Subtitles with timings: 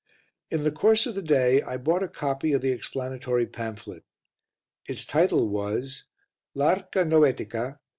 [0.49, 4.03] In the course of the day I bought a copy of the explanatory pamphlet.
[4.87, 6.05] Its title was
[6.55, 7.77] L'Arca Noetica.